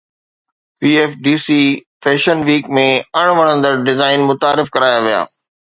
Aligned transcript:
PFDC 0.79 1.57
fashion 2.07 2.39
week 2.49 2.73
۾ 2.79 2.87
اڻ 3.23 3.27
وڻندڙ 3.43 3.73
design 3.85 4.21
متعارف 4.33 4.67
ڪرايا 4.79 4.99
ويا 5.09 5.21